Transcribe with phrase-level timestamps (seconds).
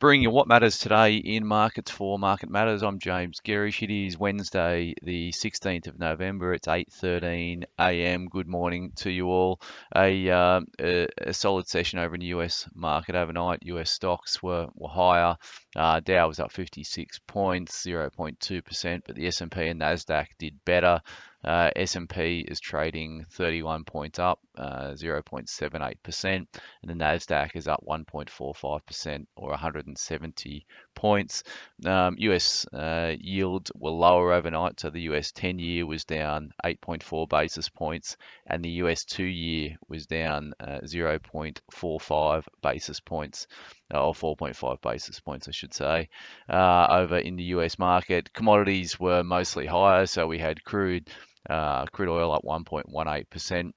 [0.00, 2.82] Bringing you what matters today in markets for Market Matters.
[2.82, 3.82] I'm James Gerrish.
[3.82, 6.54] It is Wednesday, the 16th of November.
[6.54, 8.26] It's 8:13 a.m.
[8.30, 9.60] Good morning to you all.
[9.94, 13.62] A, uh, a, a, solid session over in the US market overnight.
[13.64, 15.36] US stocks were, were higher.
[15.76, 21.02] Uh, Dow was up 56 points, 0.2%, but the S&P and Nasdaq did better.
[21.42, 26.46] Uh, S&P is trading 31 points up, uh, 0.78%, and
[26.82, 31.42] the Nasdaq is up 1.45% or 170 points.
[31.86, 37.70] Um, US uh, yields were lower overnight, so the US 10-year was down 8.4 basis
[37.70, 43.46] points, and the US two-year was down uh, 0.45 basis points
[43.92, 46.08] or 4.5 basis points, I should say,
[46.48, 48.32] uh, over in the US market.
[48.32, 51.08] Commodities were mostly higher, so we had crude
[51.48, 53.72] uh, crude oil up 1.18%.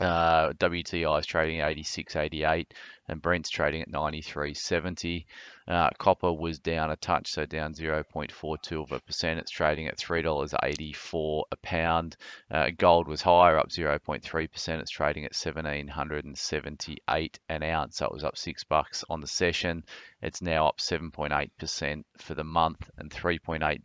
[0.00, 2.66] Uh, WTI is trading at 86.88
[3.06, 5.24] and Brent's trading at 93.70.
[5.68, 9.38] Uh, copper was down a touch, so down 0.42 of a percent.
[9.38, 12.16] It's trading at $3.84 a pound.
[12.50, 14.82] Uh, gold was higher, up 0.3 percent.
[14.82, 17.98] It's trading at 1778 an ounce.
[17.98, 19.84] So it was up six bucks on the session.
[20.22, 23.78] It's now up 7.8 percent for the month and 3.88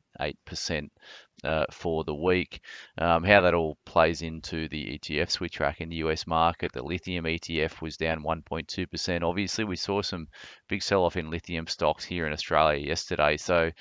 [0.44, 0.92] percent
[1.44, 2.62] uh, for the week.
[2.98, 6.72] Um, how that all plays into the ETFs we track in the US market.
[6.72, 9.24] The lithium ETF was down 1.2%.
[9.24, 10.28] Obviously, we saw some
[10.68, 13.38] big sell off in lithium stocks here in Australia yesterday.
[13.38, 13.72] So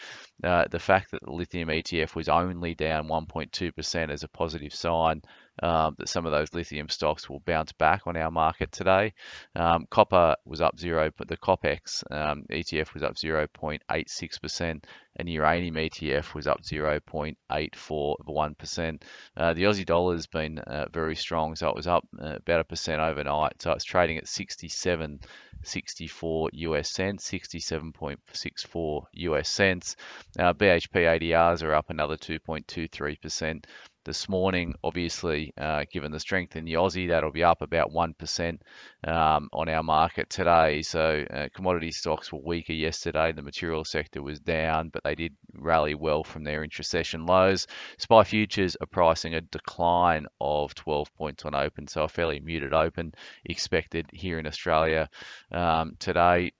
[0.44, 5.22] uh, the fact that the lithium ETF was only down 1.2% is a positive sign
[5.62, 9.12] um, that some of those lithium stocks will bounce back on our market today.
[9.54, 14.84] Um, copper was up zero, but the COPEX um, ETF was up 0.86%,
[15.16, 19.02] and uranium ETF was up 0.84%.
[19.36, 22.60] Uh, the Aussie dollar has been uh, very strong, so it was up uh, about
[22.60, 23.62] a percent overnight.
[23.62, 25.20] So it's trading at 67.
[25.64, 29.96] 64 US cents, 67.64 US cents.
[30.38, 33.64] Uh, BHP ADRs are up another 2.23%
[34.08, 34.74] this morning.
[34.82, 38.58] Obviously, uh, given the strength in the Aussie, that'll be up about 1%
[39.04, 40.80] um, on our market today.
[40.80, 43.32] So, uh, commodity stocks were weaker yesterday.
[43.32, 47.66] The material sector was down, but they did rally well from their intra-session lows.
[47.98, 52.72] SPI futures are pricing a decline of 12 points on open, so a fairly muted
[52.72, 53.12] open
[53.44, 55.10] expected here in Australia
[55.52, 56.52] um, today.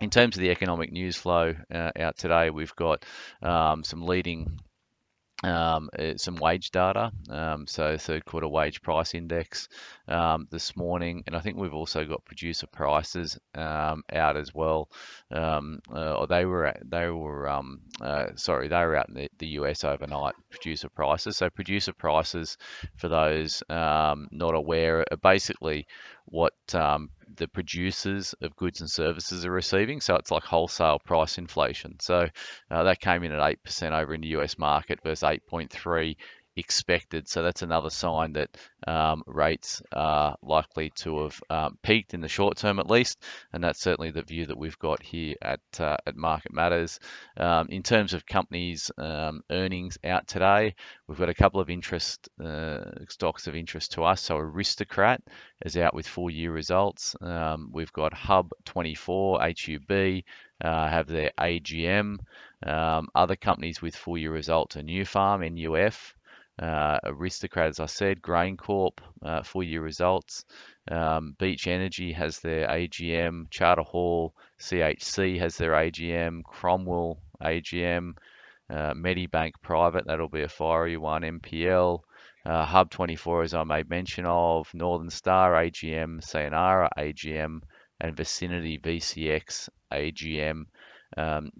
[0.00, 3.04] In terms of the economic news flow uh, out today, we've got
[3.42, 4.60] um, some leading
[5.44, 9.68] um, uh, some wage data, um, so third quarter wage price index
[10.08, 14.88] um, this morning, and I think we've also got producer prices um, out as well.
[15.30, 19.28] Um, uh, they were at, they were um, uh, sorry they were out in the,
[19.38, 20.34] the, US overnight.
[20.50, 21.36] Producer prices.
[21.36, 22.56] So producer prices
[22.96, 25.86] for those not aware are basically
[26.26, 26.54] what
[27.36, 30.00] the producers of goods and services are receiving.
[30.00, 31.96] So it's like wholesale price inflation.
[32.00, 32.28] So
[32.70, 36.16] uh, that came in at 8% over in the US market versus 8.3
[36.56, 37.28] expected.
[37.28, 38.56] So that's another sign that
[38.86, 43.22] um, rates are likely to have um, peaked in the short term at least,
[43.52, 47.00] and that's certainly the view that we've got here at uh, at Market Matters.
[47.36, 50.74] Um, in terms of companies' um, earnings out today,
[51.06, 54.20] we've got a couple of interest uh, stocks of interest to us.
[54.20, 55.22] So Aristocrat
[55.64, 57.16] is out with full year results.
[57.20, 60.22] Um, we've got Hub 24, HUB.
[60.62, 62.18] Uh, have their AGM.
[62.64, 66.14] Um, other companies with full year results are Nufarm, NUF,
[66.60, 70.44] uh, Aristocrat, as I said, GrainCorp, uh, full year results.
[70.90, 73.50] Um, Beach Energy has their AGM.
[73.50, 76.42] Charter Hall, CHC has their AGM.
[76.44, 78.12] Cromwell AGM.
[78.70, 81.22] Uh, Medibank Private, that'll be a fiery one.
[81.22, 82.00] MPL.
[82.46, 84.72] Uh, Hub 24, as I made mention of.
[84.74, 86.20] Northern Star AGM.
[86.20, 87.60] Sayona AGM.
[88.00, 90.64] And Vicinity VCX AGM.
[91.16, 91.50] Um,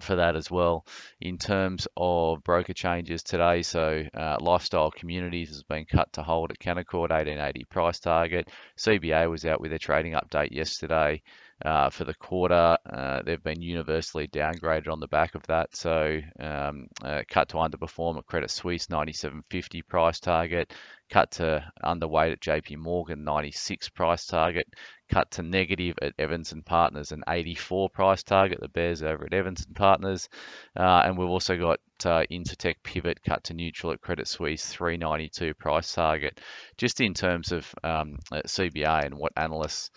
[0.00, 0.86] for that as well.
[1.20, 6.50] In terms of broker changes today, so uh, Lifestyle Communities has been cut to hold
[6.50, 8.48] at Canaccord 1880 price target.
[8.76, 11.22] CBA was out with a trading update yesterday
[11.64, 12.76] uh, for the quarter.
[12.88, 15.74] Uh, they've been universally downgraded on the back of that.
[15.74, 20.72] So um, uh, cut to underperform at Credit Suisse 97.50 price target,
[21.10, 24.66] cut to underweight at JP Morgan 96 price target,
[25.10, 28.60] cut to negative at Evans and Partners an 84 price target.
[28.60, 30.28] The Bears over at Evans and Partners,
[30.76, 35.54] uh, and we've also got uh, Incitec Pivot cut to neutral at Credit Suisse 392
[35.54, 36.40] price target.
[36.76, 39.90] Just in terms of um, CBA and what analysts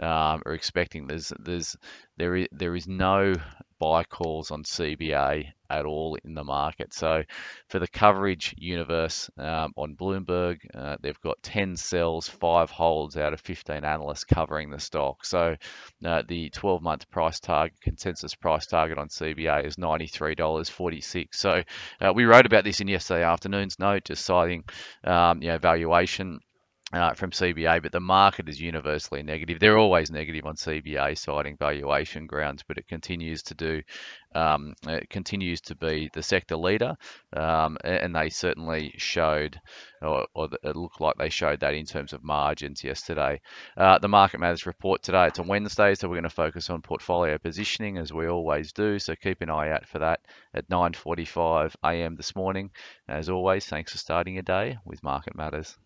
[0.00, 1.06] um, are expecting.
[1.06, 1.76] There's there's
[2.16, 3.34] there is there is no
[3.78, 6.94] buy calls on CBA at all in the market.
[6.94, 7.22] So
[7.68, 13.32] for the coverage universe um, on Bloomberg, uh, they've got 10 sells, five holds out
[13.32, 15.24] of 15 analysts covering the stock.
[15.24, 15.56] So
[16.04, 21.28] uh, the 12 month price target, consensus price target on CBA is $93.46.
[21.32, 21.62] So
[22.00, 24.64] uh, we wrote about this in yesterday afternoon's note, just citing
[25.04, 26.40] um, you know, valuation
[26.92, 29.60] uh, from CBA, but the market is universally negative.
[29.60, 33.82] They're always negative on CBA, citing valuation grounds, but it continues to do,
[34.34, 36.96] um, it continues to be the sector leader,
[37.34, 39.60] um, and they certainly showed,
[40.00, 43.38] or, or, it looked like they showed that in terms of margins yesterday.
[43.76, 46.80] Uh, the Market Matters report today, it's on Wednesday, so we're going to focus on
[46.80, 48.98] portfolio positioning as we always do.
[48.98, 50.20] So keep an eye out for that
[50.54, 52.16] at 9:45 a.m.
[52.16, 52.70] this morning.
[53.06, 55.76] As always, thanks for starting your day with Market Matters.